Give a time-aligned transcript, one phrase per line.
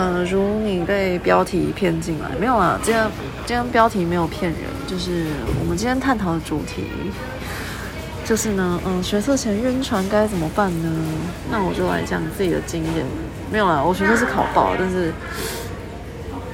[0.00, 3.04] 嗯，如你被标题骗进来，没有啦，今天
[3.44, 5.26] 今天标题没有骗人，就是
[5.58, 6.84] 我们今天探讨的主题，
[8.24, 10.88] 就是呢，嗯，学测前晕船该怎么办呢？
[11.50, 13.04] 那我就来讲自己的经验，
[13.50, 15.12] 没有啦，我学测是考爆，但是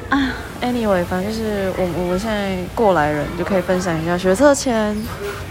[0.08, 0.32] 啊
[0.62, 4.96] ，anyway，反正就是我我们现在过来人就可以分享一下学测前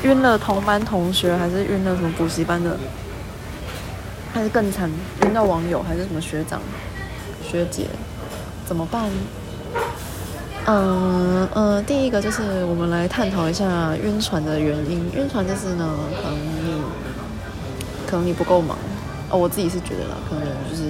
[0.02, 2.75] 晕了同班同学，还是晕了什么补习班的，
[4.34, 4.89] 还是更惨
[5.21, 6.60] 晕到网友，还是什么学长。
[7.54, 7.86] 学姐
[8.66, 9.07] 怎么办？
[10.66, 15.07] 嗯嗯，第一个就是我们来探讨一下晕船的原因。
[15.14, 15.88] 晕船就是呢，
[16.20, 16.82] 可能你
[18.08, 18.75] 可能你不够忙
[19.30, 20.89] 哦，我自己是觉得啦，可能就是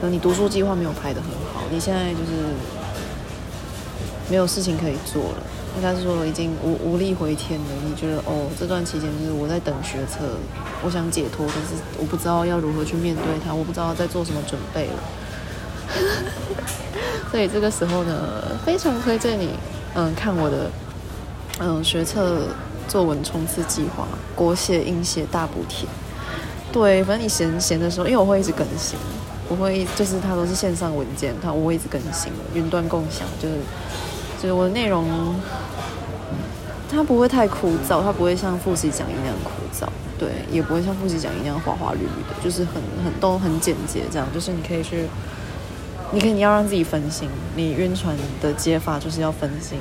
[0.00, 2.56] 可能你读书计划没有排得很好，你现在就是
[4.30, 5.42] 没有事情可以做了，
[5.76, 7.66] 应该是说已经无无力回天了。
[7.84, 10.24] 你觉得哦，这段期间就是我在等学测，
[10.82, 14.94] 我想解脱，但是我不知道要如何去面对它，我不知道在做什么准备了。
[17.30, 18.14] 所以这个时候呢，
[18.64, 19.50] 非常推荐你，
[19.94, 20.70] 嗯，看我的，
[21.60, 22.42] 嗯，学测
[22.88, 25.86] 作文冲刺计划，国写、英写大补贴。
[26.72, 28.98] 对，反正你闲闲的时候，因为我会一直更新，
[29.48, 33.54] 我会就是它都是线上文件，它我会一直更新，云端共享，就是
[34.42, 35.06] 就是我的内容，
[36.90, 45.04] 它不会太枯燥，它不会像复习讲义那样枯燥，对，也不会像复习讲义那样花花绿绿的，就是很很都很简洁，这样，就是你可以去。
[46.10, 47.28] 你可以，你要让自己分心。
[47.54, 49.78] 你晕船的解法就是要分心。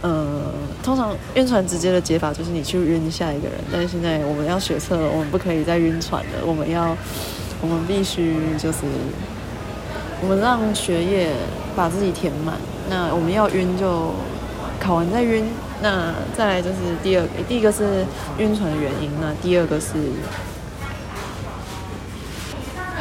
[0.00, 0.50] 呃，
[0.82, 3.58] 通常晕船直接的解法就是你去晕下一个人。
[3.70, 6.44] 但是现在我们要学测，我们不可以再晕船了。
[6.46, 6.96] 我们要，
[7.60, 8.78] 我们必须就是，
[10.22, 11.28] 我们让学业
[11.76, 12.56] 把自己填满。
[12.88, 14.12] 那我们要晕就
[14.80, 15.44] 考完再晕。
[15.82, 18.04] 那再来就是第二个，第一个是
[18.38, 19.10] 晕船的原因。
[19.20, 19.88] 那第二个是。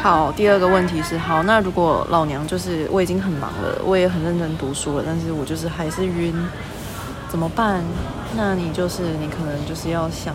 [0.02, 6.33] 好，第二个问题是，好，那如果老娘就是我已经很忙了，我也很认真读书了，但是我就是还是晕，
[7.30, 7.83] 怎么办？
[8.35, 10.34] 那你就是你可能就是要想，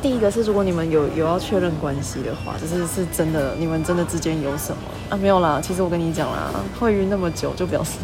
[0.00, 5.12] 第一个是如果你们有有要确认关系的话，就是是真的，你们真的之间有什么啊？
[5.14, 6.50] 没有啦，其实我跟你讲啦，
[6.80, 7.98] 会晕那么久，就表示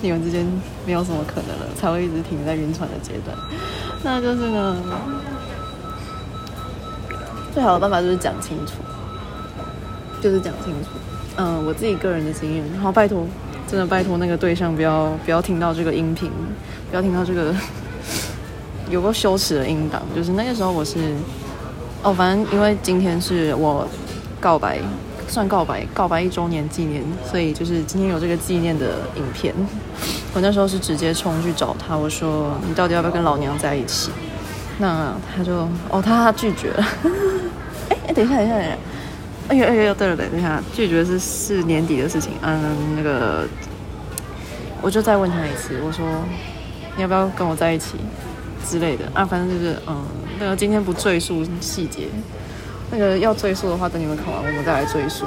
[0.00, 0.46] 你们之间
[0.86, 3.36] 没有什么可能了，才会一直停在晕船的阶段。
[4.02, 4.76] 那就是呢。
[7.56, 8.74] 最好的办法就是讲清楚，
[10.20, 10.90] 就是讲清楚。
[11.38, 12.62] 嗯，我自己个人的经验。
[12.74, 13.26] 然后，拜托，
[13.66, 16.30] 真的拜托那个对象不要不要听到这个音频，
[16.90, 17.54] 不要听到这个
[18.90, 20.02] 有过羞耻的音档。
[20.14, 21.14] 就是那个时候我是，
[22.02, 23.88] 哦，反正因为今天是我
[24.38, 24.78] 告白，
[25.26, 29.54] 算告白，告白一周年纪念，所以就是今天有这个纪念的影片。
[30.34, 34.10] 我那时候是直接冲去找他，我说你到底要不要跟老娘在一起？
[34.78, 36.86] 那他就哦，他拒绝了。
[38.16, 38.76] 等一下，等一下，等一下。
[39.48, 42.32] 哎呦哎呦，对了，等一下，拒绝是是年底的事情。
[42.40, 43.46] 嗯，那个，
[44.80, 46.04] 我就再问他一次，我说
[46.96, 47.98] 你要不要跟我在一起
[48.66, 49.22] 之类的啊？
[49.22, 50.02] 反正就是嗯，
[50.40, 52.08] 那个今天不赘述细节。
[52.90, 55.26] 那个要赘述的话，等你们考完我们再来赘述。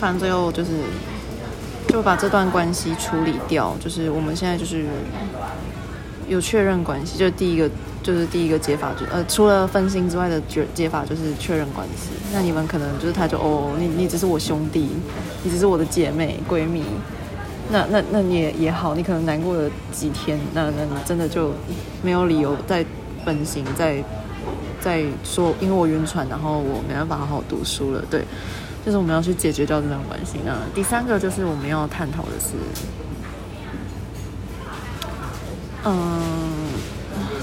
[0.00, 0.70] 反正最后就是
[1.88, 4.86] 就把这段关系处理掉，就是我们现在就是
[6.26, 7.70] 有确认关系，就第一个。
[8.02, 12.10] 就是第一个解法，就呃，除了分心之外的解解法就是确认关系。
[12.32, 14.88] 那你们可能就是他就哦，你你只是我兄弟，
[15.44, 16.82] 你只是我的姐妹闺蜜，
[17.70, 21.52] 那那那你也也好，你可能难过了几天，那那你真的就
[22.02, 22.84] 没有理由再
[23.24, 24.02] 分心，再
[24.80, 28.04] 再说因为我晕船，然后我没办法好好读书了。
[28.10, 28.24] 对，
[28.84, 30.38] 就是我们要去解决掉这段关系。
[30.44, 32.56] 那第三个就是我们要探讨的是，
[35.84, 36.71] 嗯。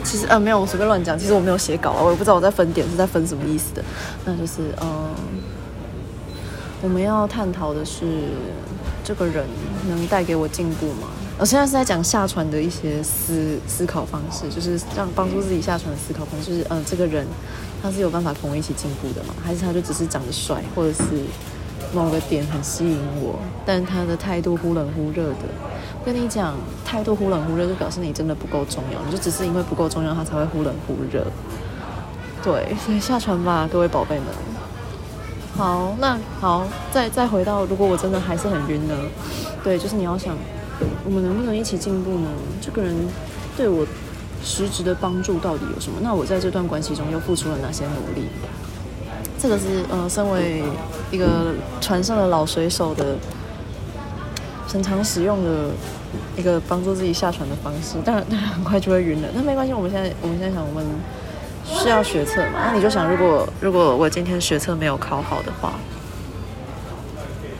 [0.09, 1.17] 其实呃没有，我随便乱讲。
[1.17, 3.83] 其实我没有写稿啊，我也不知道我在分点是在分什么意思的。
[4.25, 5.13] 那就是嗯，
[6.81, 8.05] 我们要探讨的是
[9.03, 9.45] 这个人
[9.87, 11.09] 能带给我进步吗？
[11.37, 16.49] 我现在是在讲下船的一些思思考方式，就是让帮助自己下船的思考方式。
[16.49, 17.27] 就是嗯，这个人
[17.83, 19.35] 他是有办法跟我一起进步的吗？
[19.45, 21.03] 还是他就只是长得帅，或者是
[21.93, 25.45] 某个点很吸引我，但他的态度忽冷忽热的？
[26.05, 26.55] 跟你讲，
[26.85, 28.99] 态度忽冷忽热，就表示你真的不够重要。
[29.05, 31.25] 你就只是因为不够重要，他才会忽冷忽热。
[32.41, 34.25] 对，所以下船吧，各位宝贝们。
[35.57, 38.95] 好，那好，再再回到，如果我真的还是很晕呢？
[39.63, 40.35] 对，就是你要想，
[41.05, 42.29] 我们能不能一起进步呢？
[42.61, 42.95] 这个人
[43.57, 43.85] 对我
[44.41, 45.99] 实质的帮助到底有什么？
[46.01, 48.29] 那我在这段关系中又付出了哪些努力？
[49.37, 50.63] 这个是呃，身为
[51.11, 53.17] 一个船上的老水手的。
[54.71, 55.69] 很常使用的
[56.37, 59.27] 一个帮助自己下船的方式，但但很快就会晕了。
[59.33, 60.85] 那没关系，我们现在我们现在想，我们
[61.65, 62.67] 是要学测嘛？
[62.67, 65.73] 那你就想，如果如果我今天学测没有考好的话，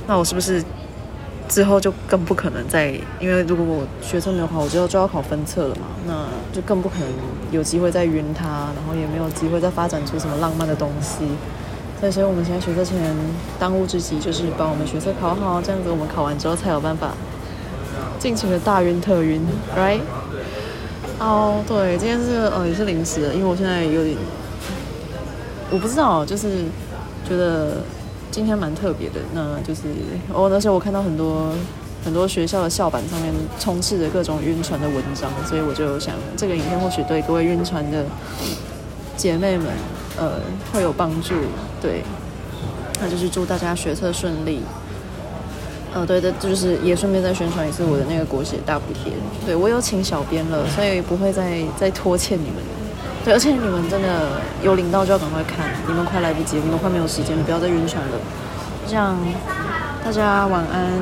[0.08, 0.64] 那我是不是
[1.48, 2.92] 之后就更不可能再？
[3.20, 7.08] 因为如果我学测没有考，我之后就要考分测了嘛，那就更不可能
[7.52, 11.26] 有机会再晕它，然后也没有机会再发展出什么浪漫的东西。
[12.02, 12.98] 那所以，我们现在学测前
[13.60, 17.12] 当务之急就是把我们学测考好，这样子我们考完之后才有办法
[18.18, 19.42] 尽情的大晕特晕
[19.78, 20.00] ，right？
[21.20, 24.16] 哦，对，今天是呃也是临时的，因为我现在有点
[25.70, 26.64] 我不知道，就是
[27.28, 27.82] 觉得
[28.32, 29.82] 今天蛮特别的，那就是
[30.34, 31.52] 哦，而且我看到很多
[32.06, 38.06] 很多学校的校板上面充斥着各种晕船的文章，所以我就想这个影片或许对各位晕船的
[39.18, 39.68] 姐妹们。
[40.20, 40.34] 呃，
[40.74, 41.34] 会有帮助，
[41.82, 42.04] 对，
[43.02, 44.62] 那就是祝大家学测顺利。
[45.94, 49.12] 呃，对的，就是也顺便再宣传一次我的那个国写大补贴。
[49.46, 52.56] 对我有请小编了，所以不会再再拖欠你们。
[53.26, 58.18] 对，而且你们真的有领到就要赶快看，你们快来不及，你们快没有时间了，不要再晕船了。
[58.88, 59.18] 这样，
[60.04, 61.02] 大家晚安。